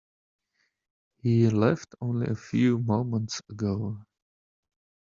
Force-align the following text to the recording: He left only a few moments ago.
He 1.21 1.47
left 1.51 1.93
only 2.01 2.25
a 2.25 2.33
few 2.35 2.79
moments 2.79 3.39
ago. 3.51 4.03